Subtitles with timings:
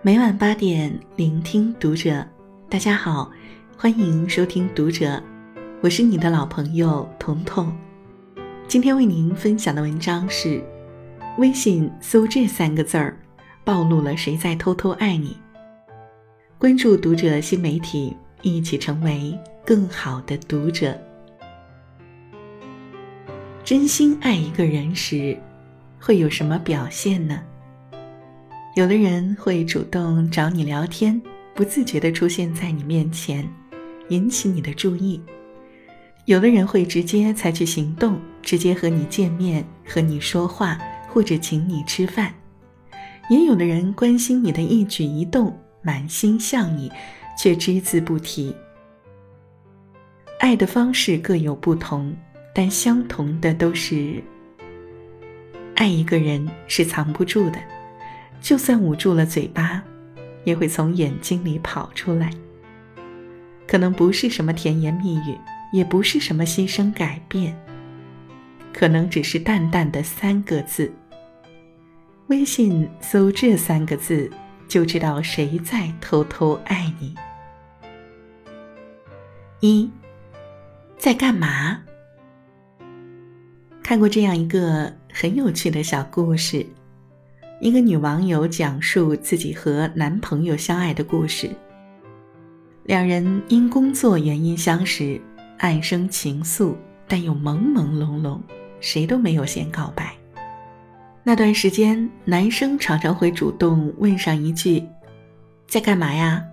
[0.00, 2.24] 每晚八点，聆听读者。
[2.70, 3.28] 大家好，
[3.76, 5.20] 欢迎收听读者，
[5.80, 7.76] 我是你的老朋友彤彤。
[8.68, 10.62] 今天为您分享的文章是：
[11.38, 13.18] 微信搜这三个字儿，
[13.64, 15.36] 暴露了谁在偷偷爱你。
[16.58, 19.36] 关注读者新媒体，一起成为
[19.66, 20.96] 更好的读者。
[23.64, 25.36] 真心爱一个人时，
[25.98, 27.42] 会有什么表现呢？
[28.74, 31.20] 有的人会主动找你聊天，
[31.52, 33.48] 不自觉地出现在你面前，
[34.08, 35.20] 引起你的注意；
[36.26, 42.30] 有的人会直接采取行动，直接和你见面、和你说话，或者请你吃饭；
[43.28, 46.92] 也有的人关心你的一举一动，满心向你，
[47.36, 48.54] 却只字不提。
[50.38, 52.14] 爱的方式各有不同，
[52.54, 54.22] 但相同的都是：
[55.74, 57.58] 爱一个人是藏不住的。
[58.40, 59.82] 就算捂住了嘴巴，
[60.44, 62.30] 也会从眼睛里跑出来。
[63.66, 65.38] 可能不是什么甜言蜜语，
[65.72, 67.54] 也不是什么牺牲改变，
[68.72, 70.90] 可能只是淡淡的三个字。
[72.28, 74.30] 微信搜这三个字，
[74.66, 77.14] 就知道谁在偷偷爱你。
[79.60, 79.90] 一，
[80.96, 81.82] 在干嘛？
[83.82, 86.66] 看过这样一个很有趣的小故事。
[87.60, 91.50] 一个女网友讲述自己和男朋友相爱的故事。
[92.84, 95.20] 两人因工作原因相识，
[95.58, 96.76] 暗生情愫，
[97.08, 98.38] 但又朦朦胧胧，
[98.80, 100.14] 谁都没有先告白。
[101.24, 104.84] 那段时间，男生常常会主动问上一句
[105.66, 106.44] ：“在干嘛呀？”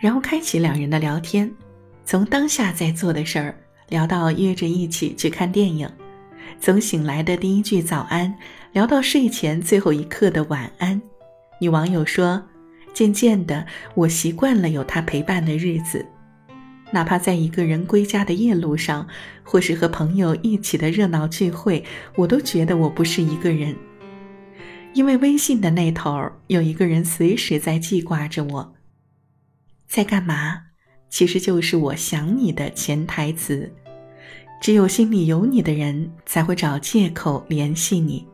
[0.00, 1.48] 然后开启两人的聊天，
[2.04, 3.54] 从当下在做的事儿
[3.88, 5.88] 聊到约着一起去看电影，
[6.64, 8.34] 从醒来的第一句早安。
[8.72, 10.98] 聊到睡前最后一刻的晚安，
[11.60, 12.42] 女网友说
[12.94, 16.06] ：“渐渐的，我习惯了有他陪伴的日子，
[16.90, 19.06] 哪怕在一个人归家的夜路上，
[19.42, 21.84] 或是和朋友一起的热闹聚会，
[22.16, 23.76] 我都觉得我不是一个人，
[24.94, 28.74] 因为微信的那头有一个人随时在记挂着我。
[29.86, 30.62] 在干嘛？
[31.10, 33.70] 其实就是我想你的潜台词。
[34.64, 38.26] 只有心里有你的人，才会找借口联系你。”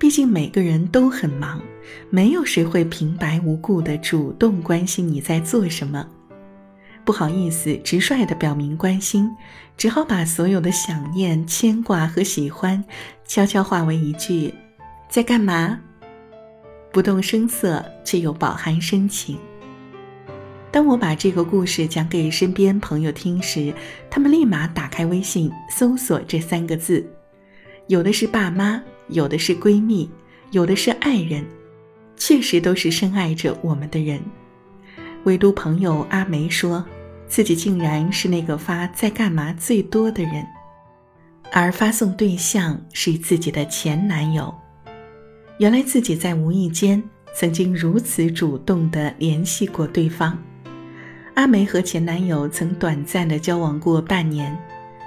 [0.00, 1.60] 毕竟每个人都很忙，
[2.08, 6.08] 没有谁会平白无故的主动关心你在做什么。
[7.04, 9.30] 不好意思，直率的表明关心，
[9.76, 12.82] 只好把所有的想念、牵挂和喜欢，
[13.26, 14.54] 悄悄化为一句
[15.10, 15.78] ：“在干嘛？”
[16.90, 19.38] 不动声色，却又饱含深情。
[20.76, 23.72] 当我把这个故事讲给身边朋友听时，
[24.10, 27.02] 他们立马打开微信搜索这三个字，
[27.86, 28.82] 有的是爸妈。
[29.08, 30.10] 有的是闺蜜，
[30.50, 31.42] 有的是爱人，
[32.14, 34.20] 确实都是深爱着我们的人。
[35.24, 36.84] 唯独朋友阿梅说，
[37.26, 40.46] 自己竟然是那个发在干嘛最多的人，
[41.52, 44.54] 而发送对象是自己的前男友。
[45.56, 47.02] 原来自己在无意间
[47.34, 50.38] 曾经如此主动地联系过对方。
[51.36, 54.56] 阿梅和前男友曾短暂的交往过半年，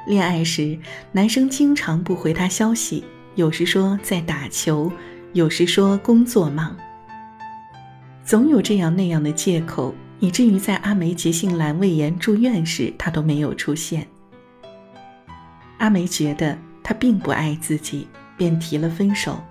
[0.06, 0.78] 恋爱时
[1.12, 3.03] 男生经常不回她消息。
[3.34, 4.91] 有时说在打球，
[5.34, 6.78] 有时说工作忙，
[8.23, 14.06] 总有这样那样的借口，以至于在阿梅急性阑尾炎住院时，他都没有出现。
[15.79, 18.07] 阿梅觉得他并不爱自己，
[18.38, 19.44] 便提了分手。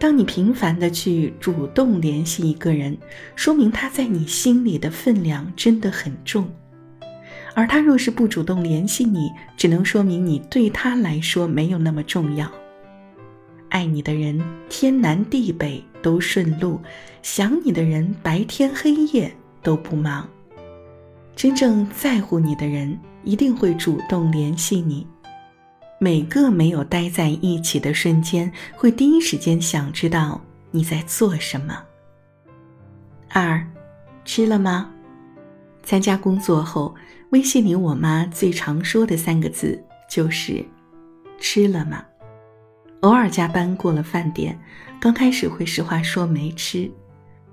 [0.00, 2.96] 当你频繁的去主动联系一个人，
[3.36, 6.50] 说明他在你心里的分量真的很重。
[7.52, 12.50] 而他若是不主动联系你，只能说明你对他来说没有那么重要。
[13.68, 16.80] 爱你的人天南地北都顺路，
[17.20, 19.30] 想你的人白天黑夜
[19.62, 20.26] 都不忙。
[21.36, 25.06] 真正在乎你的人一定会主动联系你，
[26.02, 31.78] 每个没有待在一起的瞬间，会第一时间想知道你在做什么。
[33.28, 33.62] 二，
[34.24, 34.90] 吃了吗？
[35.82, 36.94] 参加工作后。
[37.32, 40.64] 微信里，我妈最常说的三个字就是
[41.38, 42.02] “吃了吗”。
[43.00, 44.58] 偶尔加班过了饭点，
[44.98, 46.90] 刚开始会实话说没吃，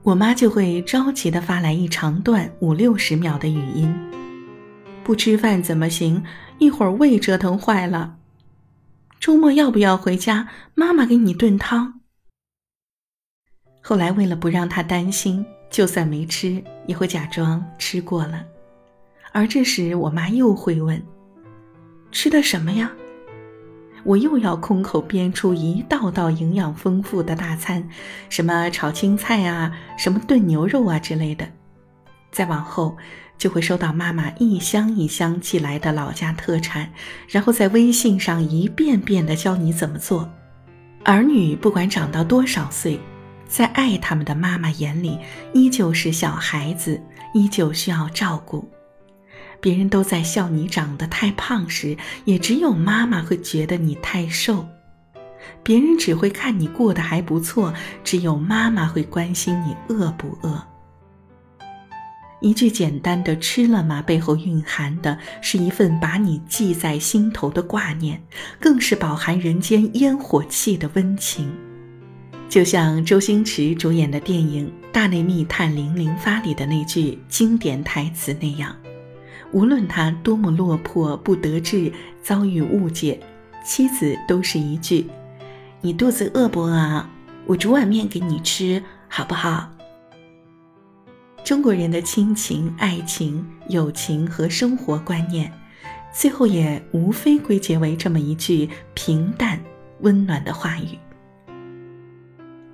[0.03, 3.93] 我妈就会着急的发来一长段五六十秒的语音
[5.03, 6.23] ：“不吃饭怎么行？
[6.59, 8.15] 一会儿胃折腾坏了。
[9.19, 10.49] 周末要不要回家？
[10.73, 12.01] 妈妈给你炖汤。”
[13.81, 18.45] 后来为了不让她担心，就算没吃，也会假装吃过了。
[19.31, 21.01] 而这时，我妈又会问
[22.11, 22.91] ：“吃的什么呀？”
[24.03, 27.89] 我又要空口编出一道道营养丰富的大餐，
[28.29, 31.45] 什么炒青菜啊，什么炖牛肉啊之类的。
[32.31, 32.95] 再往后，
[33.37, 36.91] 就会收到妈妈一箱一箱寄来的老家特产，
[37.27, 40.29] 然后在微信上一遍遍的教你怎么做。
[41.03, 42.99] 儿女不管长到多少岁，
[43.47, 45.17] 在爱他们的妈妈眼里，
[45.53, 47.01] 依旧是小孩子，
[47.33, 48.69] 依旧需要照顾。
[49.61, 51.95] 别人都在笑你长得太胖时，
[52.25, 54.67] 也只有妈妈会觉得你太瘦。
[55.63, 57.73] 别人只会看你过得还不错，
[58.03, 60.61] 只有妈妈会关心你饿不饿。
[62.39, 68.21] 一句简单的“吃了吗”背后蕴含的是一份把你记在心头的挂念，
[68.59, 71.51] 更是饱含人间烟火气的温情。
[72.47, 78.75] 就像周星驰主演的电影《大内密探零零发》里的那句经典台词那样。
[79.51, 81.91] 无论他多么落魄不得志，
[82.21, 83.19] 遭遇误解，
[83.65, 85.07] 妻子都是一句
[85.81, 87.09] ：“你肚子饿不饿啊？
[87.45, 89.71] 我煮碗面给你吃，好不好？”
[91.47, 95.49] 中国人的亲情、爱情、友情和生活观念，
[96.13, 99.57] 最后也无非归结为这么一句平淡
[100.01, 100.99] 温暖的话语：“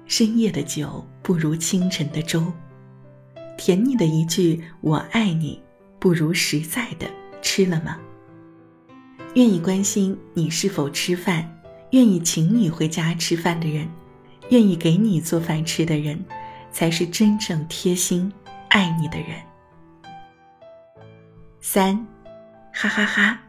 [0.09, 2.51] 深夜的酒不如清晨的粥。”
[3.59, 5.61] 甜腻的一句“我爱你”。
[6.01, 7.05] 不如实在的
[7.43, 7.99] 吃了吗？
[9.35, 11.47] 愿意关心你是否吃饭，
[11.91, 13.87] 愿意请你回家吃饭的人，
[14.49, 16.25] 愿意给你做饭吃的人，
[16.71, 18.33] 才是真正贴心
[18.73, 19.27] 爱你的人。
[21.61, 21.95] 三，
[22.73, 23.39] 哈哈哈。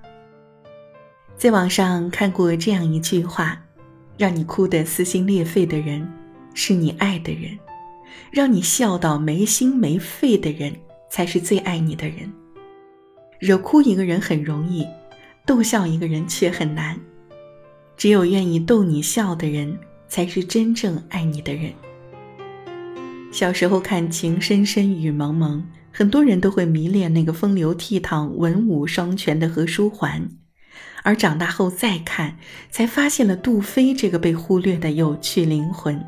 [1.35, 3.59] 在网上看过这样一句话：
[4.19, 6.07] 让你哭得撕心裂肺的人，
[6.53, 7.57] 是你爱的人；
[8.31, 10.77] 让你笑到没心没肺的人，
[11.09, 12.31] 才是最爱你的人。
[13.39, 14.87] 惹哭一个人很容易，
[15.47, 17.01] 逗笑一个人却很难。
[17.97, 21.73] 只有愿意逗你笑的人，才是真正爱你的人。
[23.35, 25.59] 小时候看《情深深雨蒙蒙》，
[25.91, 30.29] 很多人都会迷恋那个风流倜傥、文武双全的何书桓，
[31.03, 32.37] 而长大后再看，
[32.71, 36.01] 才发现了杜飞这个被忽略的有趣灵魂。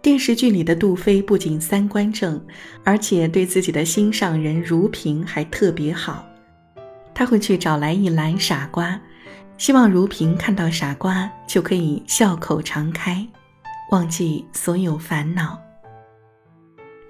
[0.00, 2.40] 电视剧里的杜飞不仅三观正，
[2.84, 6.24] 而且对自己的心上人如萍还特别好。
[7.12, 9.00] 他会去找来一篮傻瓜，
[9.58, 13.26] 希望如萍看到傻瓜就可以笑口常开，
[13.90, 15.58] 忘记所有烦恼。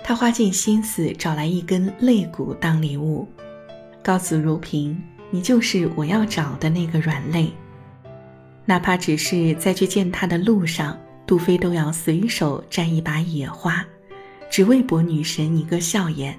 [0.02, 3.28] 他花尽心思找来一根肋骨当礼物，
[4.02, 5.00] 告诉如萍
[5.30, 7.52] ：“你就是我要找的那个软肋。”
[8.66, 13.84] 哪怕只是在去见他的路上，杜飞都要随手摘一把野花，
[14.50, 16.38] 只为博女神一个笑颜。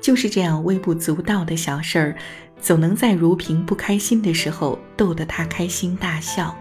[0.00, 2.16] 就是这样微不足道的小事儿。
[2.60, 6.56] 总能在如萍不开心的时候逗得她开心大笑，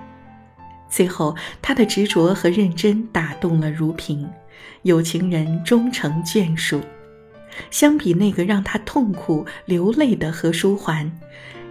[0.92, 4.30] 最后他的执着和认真打动了如萍，
[4.84, 6.82] 有情人终成眷属。
[7.70, 11.12] 相比那个让他痛苦流泪的何书桓，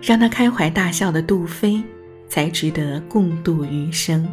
[0.02, 1.82] 让他开怀大笑的杜飞，
[2.28, 4.28] 才值得共度余生。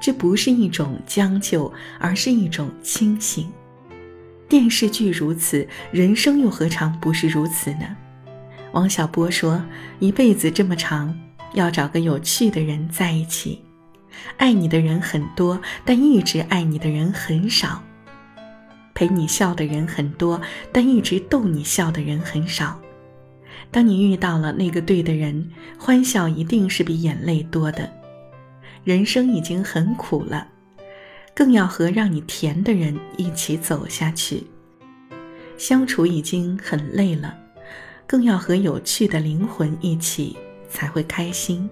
[0.00, 3.50] 这不是一种将就，而是一种清醒。
[4.48, 7.96] 电视剧如此，人生又何尝不是如此呢？
[8.72, 9.62] 王小波说
[10.00, 11.16] ：“一辈子这么长，
[11.54, 13.60] 要找个有趣的人在一起。
[14.36, 17.82] 爱你的人很多，但一直爱你的人很少；
[18.94, 20.40] 陪你笑的人很多，
[20.72, 22.80] 但一直逗你笑的人很少。
[23.70, 27.90] 当你遇到了那个对的人，欢笑一定是比眼泪多的。
[28.84, 30.48] 人生已经很苦了，
[31.34, 34.44] 更要和让你甜的人一起走下去。
[35.56, 37.36] 相处已经很累了。”
[38.10, 40.36] 更要和有趣的灵魂一起，
[40.68, 41.70] 才会开心。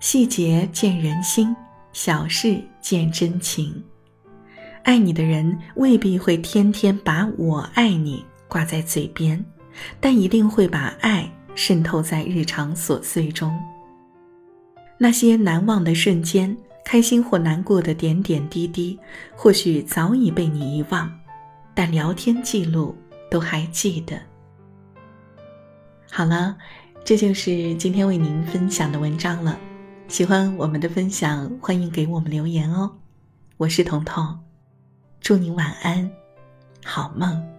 [0.00, 1.54] 细节见人心，
[1.92, 3.84] 小事见真情。
[4.82, 9.44] 爱你的人未必会天天把我爱你挂在嘴边，
[10.00, 13.54] 但一定会把爱渗透在日常琐碎中。
[14.96, 18.98] 那些难忘的瞬间，开心或难过的点点滴滴，
[19.36, 21.12] 或许早已被你遗忘，
[21.74, 22.96] 但聊天记录
[23.30, 24.18] 都还记得。
[26.10, 26.56] 好了，
[27.04, 29.60] 这就是今天为您分享的文章了。
[30.10, 32.90] 喜欢我们的分享，欢迎给我们留言哦。
[33.56, 34.40] 我是彤彤，
[35.20, 36.10] 祝您晚安，
[36.84, 37.49] 好梦。